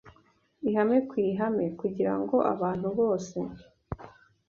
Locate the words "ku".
1.09-1.15